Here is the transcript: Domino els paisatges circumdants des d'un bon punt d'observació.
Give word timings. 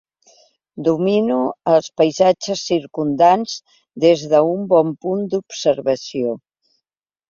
Domino 0.87 1.37
els 1.73 1.91
paisatges 2.01 2.65
circumdants 2.71 3.55
des 4.09 4.27
d'un 4.35 4.69
bon 4.75 4.93
punt 5.07 5.27
d'observació. 5.31 6.39